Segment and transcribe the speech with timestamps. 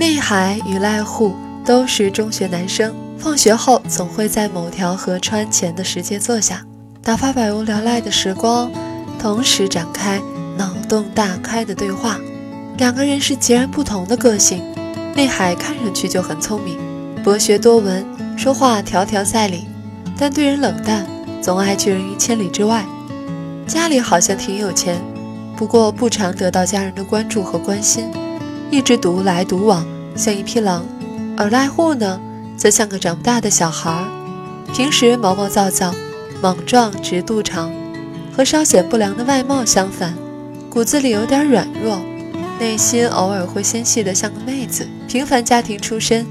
[0.00, 6.64] 内海与濑户都是中学男生，放学后总会在某条河川前的石阶坐下，
[7.02, 8.72] 打发百无聊赖的时光，
[9.18, 10.18] 同时展开
[10.56, 12.18] 脑洞大开的对话。
[12.78, 14.62] 两个人是截然不同的个性。
[15.14, 16.78] 内海看上去就很聪明，
[17.22, 18.02] 博学多闻，
[18.38, 19.66] 说话条条在理，
[20.16, 21.06] 但对人冷淡，
[21.42, 22.86] 总爱拒人于千里之外。
[23.66, 24.98] 家里好像挺有钱，
[25.58, 28.06] 不过不常得到家人的关注和关心，
[28.70, 29.84] 一直独来独往，
[30.14, 30.84] 像一匹狼。
[31.36, 32.20] 而赖户呢，
[32.56, 34.04] 则像个长不大的小孩儿，
[34.74, 35.94] 平时毛毛躁躁，
[36.40, 37.72] 莽撞直肚肠，
[38.36, 40.14] 和稍显不良的外貌相反，
[40.68, 42.00] 骨子里有点软弱。
[42.58, 46.26] 内心偶尔会纤细的像个妹子，平凡家庭出身。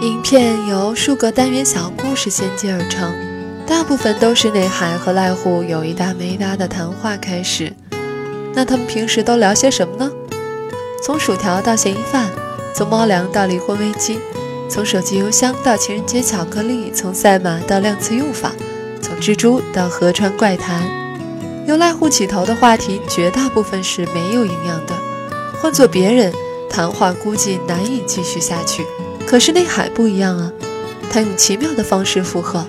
[0.00, 3.12] 影片由数个单元小故事衔接而成，
[3.66, 7.72] 大部分都是内海和濑户有一搭没一搭的谈话开始。
[8.54, 10.08] 那他们平时都聊些什么呢？
[11.02, 12.28] 从薯条到嫌疑犯，
[12.74, 14.18] 从猫粮到离婚危机，
[14.68, 18.52] 从手机邮箱到情人节巧克力，从赛马到量词用法，
[19.00, 20.82] 从蜘蛛到河川怪谈。
[21.66, 24.94] 由赖户起头的话题，绝大部分是没有营养的。
[25.60, 26.32] 换做别人，
[26.68, 28.84] 谈话估计难以继续下去。
[29.26, 30.52] 可是内海不一样啊，
[31.10, 32.66] 他用奇妙的方式附和，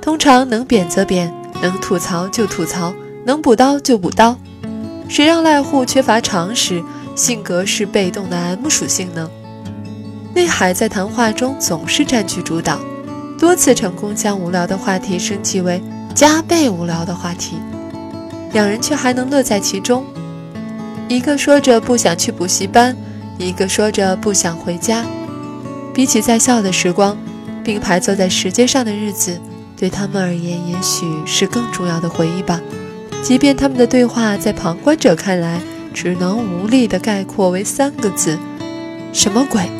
[0.00, 2.92] 通常能贬则贬，能吐槽就吐槽，
[3.24, 4.36] 能补刀就补刀。
[5.08, 6.82] 谁让赖户缺乏常识，
[7.14, 9.30] 性格是被动的 M 属性呢？
[10.34, 12.78] 内海在谈话中总是占据主导，
[13.38, 15.82] 多次成功将无聊的话题升级为
[16.14, 17.56] 加倍无聊的话题。
[18.52, 20.04] 两人却还能乐在其中，
[21.08, 22.96] 一个说着不想去补习班，
[23.38, 25.04] 一个说着不想回家。
[25.92, 27.16] 比起在校的时光，
[27.62, 29.38] 并排坐在石阶上的日子，
[29.76, 32.58] 对他们而言，也许是更重要的回忆吧。
[33.22, 35.60] 即便他们的对话在旁观者看来，
[35.92, 38.38] 只能无力地概括为三个字：
[39.12, 39.70] 什么鬼？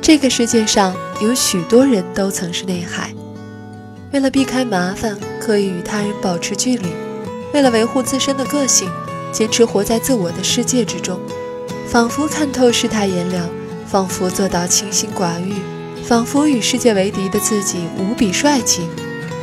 [0.00, 3.14] 这个世界上有许多人都曾是内海，
[4.12, 6.88] 为了避开麻烦，刻意与他人保持距离；
[7.54, 8.90] 为了维护自身的个性，
[9.32, 11.18] 坚持活在自我的世界之中，
[11.86, 13.48] 仿佛看透世态炎凉，
[13.86, 15.54] 仿佛做到清心寡欲，
[16.12, 18.86] 仿佛与世界为敌的自己无比帅气。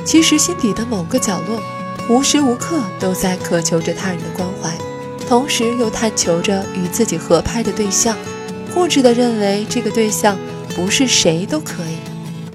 [0.05, 1.59] 其实心底的某个角落，
[2.07, 4.71] 无时无刻都在渴求着他人的关怀，
[5.27, 8.15] 同时又探求着与自己合拍的对象。
[8.71, 10.37] 固执地认为这个对象
[10.75, 11.97] 不是谁都可以。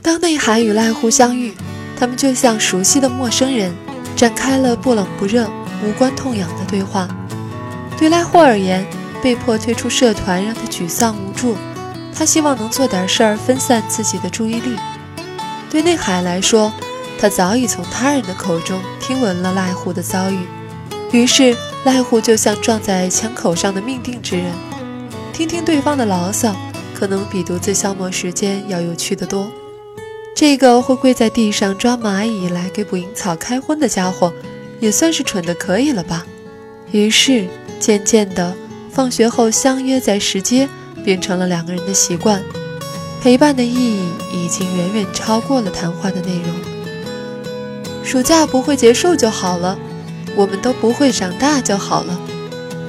[0.01, 1.53] 当内海与濑户相遇，
[1.99, 3.75] 他们就像熟悉的陌生人，
[4.15, 5.51] 展开了不冷不热、
[5.85, 7.09] 无关痛痒的对话。
[7.99, 8.87] 对濑户而言，
[9.21, 11.57] 被迫退出社团让他沮丧无助，
[12.15, 14.77] 他希望能做点事儿分散自己的注意力。
[15.71, 16.73] 对内海来说，
[17.21, 20.47] 他早已从他人的口中听闻了濑户的遭遇，
[21.11, 24.53] 于是濑户就像撞在枪口上的命定之人。
[25.33, 26.55] 听听对方的牢骚，
[26.95, 29.51] 可能比独自消磨时间要有趣得多。
[30.37, 34.33] 这个会跪在地上抓蚂蚁来给捕蝇草开荤的家伙，
[34.81, 36.25] 也算是蠢的可以了吧？
[36.93, 37.47] 于是，
[37.81, 38.55] 渐渐的，
[38.93, 40.69] 放学后相约在石阶
[41.05, 42.43] 变成了两个人的习惯。
[43.23, 48.05] 陪伴的意义已经远远超过了谈话的内容。
[48.05, 49.79] 暑假不会结束就好了，
[50.37, 52.19] 我们都不会长大就好了，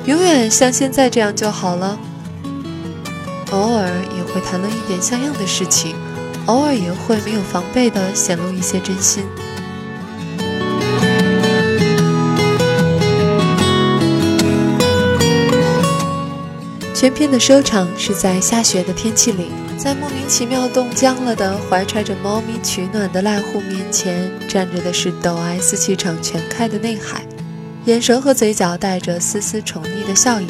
[0.06, 1.98] 永远像现在这样就好了。
[3.52, 5.96] 偶尔也会谈论一点像样的事情，
[6.48, 9.24] 偶尔也会没有防备地显露一些真心。
[16.96, 19.48] 全片的收场是在下雪的天气里，
[19.78, 27.26] 在莫名其妙冻僵了的怀揣着猫咪取暖的濑户面前，站着的是抖 S 气场全开的内海，
[27.84, 30.48] 眼神和嘴角带着丝丝宠溺的笑意。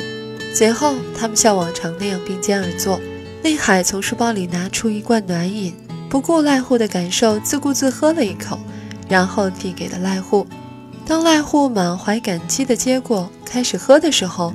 [0.53, 3.01] 随后，他们像往常那样并肩而坐。
[3.41, 5.73] 内海从书包里拿出一罐暖饮，
[6.07, 8.59] 不顾赖户的感受，自顾自喝了一口，
[9.09, 10.45] 然后递给了赖户。
[11.07, 14.53] 当赖户满怀感激的接过，开始喝的时候，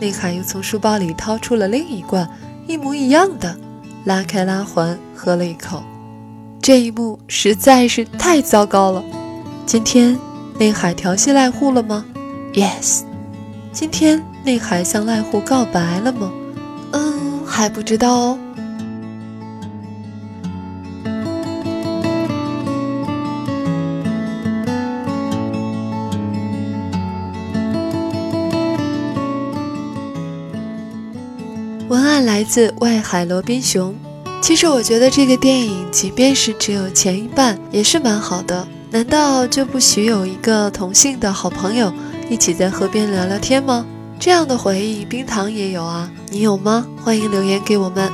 [0.00, 2.28] 内海又从书包里掏出了另一罐，
[2.66, 3.56] 一模一样的，
[4.04, 5.82] 拉开拉环，喝了一口。
[6.62, 9.02] 这一幕实在是太糟糕了。
[9.66, 10.18] 今天，
[10.58, 12.04] 内海调戏赖户了吗
[12.52, 13.02] ？Yes。
[13.72, 14.22] 今天。
[14.44, 16.32] 内海向濑户告白了吗？
[16.92, 18.38] 嗯，还不知道哦。
[32.38, 33.92] 来自外海罗宾熊。
[34.40, 38.64] 其实我觉得这个电影，即便是只有前一半，也是蛮好的。
[38.92, 41.92] 难道就不许有一个同性的好朋友
[42.30, 43.84] 一起在河边聊聊天吗？
[44.20, 46.86] 这样的回忆，冰糖也有啊，你有吗？
[47.02, 48.08] 欢迎留言给我们。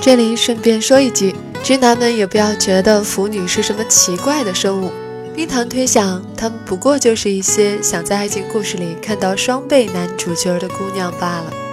[0.00, 1.34] 这里顺便说一句，
[1.64, 4.92] 直男们也不要觉得腐女是什么奇怪的生物。
[5.34, 11.63] 冰糖推想，他们不过就是一些想在爱情故事里看到双倍男主角的姑娘罢了。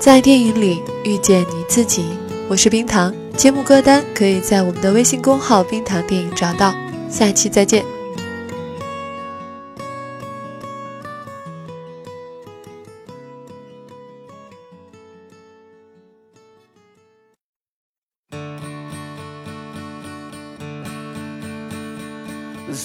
[0.00, 2.04] 在电影里遇见你自己，
[2.48, 3.14] 我是冰糖。
[3.36, 6.74] 节目歌单可以在我们的微信公号“冰糖电影”找到。
[7.10, 7.84] 下期再见。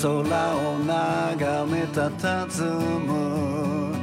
[0.02, 3.94] 空を眺めたたずむ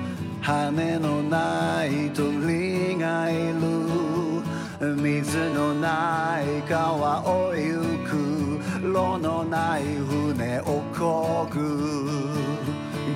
[0.42, 3.58] 羽のない鳥がいる
[4.96, 12.18] 水のない川を行く炉のない船を漕ぐ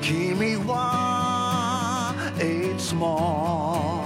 [0.01, 4.05] 君はいつも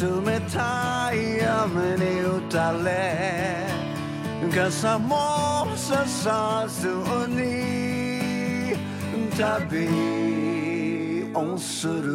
[0.00, 3.66] 冷たい雨に打たれ
[4.54, 6.88] 傘もささず
[7.28, 8.74] に
[9.36, 10.33] 旅
[11.35, 12.13] をする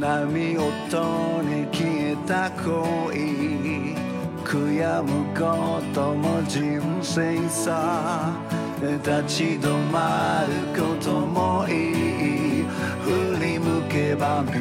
[0.00, 3.96] 波音に消えた恋
[4.44, 8.32] 悔やむことも人生さ
[8.80, 12.64] 立ち止まることもいい
[13.02, 14.52] 振り向けば道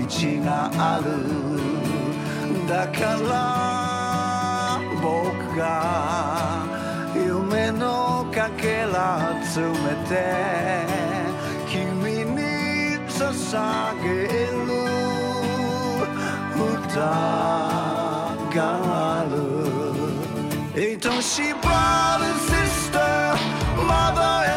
[0.43, 1.09] がある
[2.67, 6.65] だから僕が
[7.15, 8.08] 夢の
[8.38, 9.74] かけら集め
[10.08, 10.12] て
[11.68, 12.40] 君に
[13.08, 14.64] 捧げる
[16.56, 17.00] 歌
[18.54, 18.58] が
[19.20, 19.34] ある
[20.76, 23.36] 愛しい brother sister
[23.86, 24.47] mother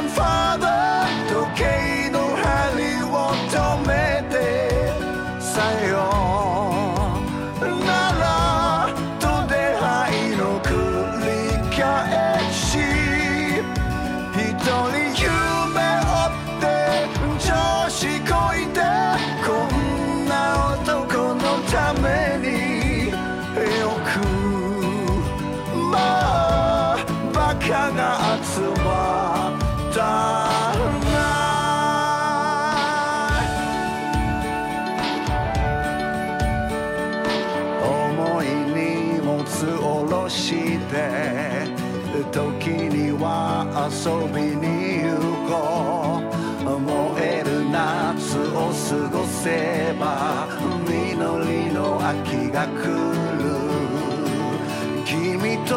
[14.64, 14.70] 人
[15.16, 15.26] 夢追
[16.28, 16.64] って
[17.40, 17.50] 調
[17.90, 18.78] 子こいて
[19.44, 19.76] こん
[20.28, 20.32] な
[20.80, 22.06] 男のため
[22.38, 22.46] に
[23.10, 24.10] よく
[25.90, 25.94] ま
[26.94, 26.96] あ
[27.34, 27.98] バカが
[28.44, 28.50] 集
[28.84, 28.90] ま
[29.58, 29.98] った
[31.10, 31.14] な
[37.84, 38.78] 重い荷
[39.20, 39.66] 物下
[40.08, 40.92] ろして
[42.30, 43.51] 時には
[43.90, 43.90] 遊
[44.28, 45.10] びに行
[45.48, 45.50] こ
[46.20, 46.32] う。
[46.78, 46.88] 燃
[47.18, 50.46] える夏を過ごせば
[50.86, 50.90] 実
[51.46, 52.70] りの秋が来
[53.38, 53.42] る。
[55.04, 55.72] 君と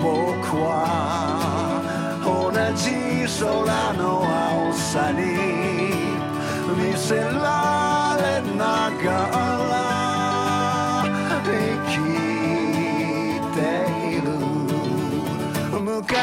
[0.00, 1.80] 僕は
[2.22, 2.90] 同じ
[3.40, 5.20] 空の青さに
[6.76, 8.22] 見せられ
[8.56, 9.04] なが
[9.70, 9.83] ら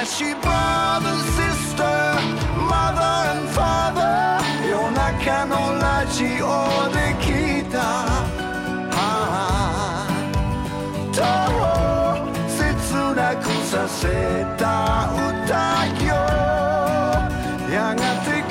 [0.05, 1.97] she brother, sister,
[2.57, 7.89] mother and father You're not canon laci ode kita
[11.13, 11.77] Toho
[12.49, 14.75] setsunaku saseta
[15.13, 16.23] uta yo
[17.69, 18.41] Yagate